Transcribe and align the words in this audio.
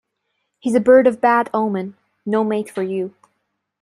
He’s 0.57 0.73
a 0.73 0.79
bird 0.79 1.05
of 1.05 1.21
bad 1.21 1.51
omen: 1.53 1.95
no 2.25 2.43
mate 2.43 2.71
for 2.71 2.81
you. 2.81 3.13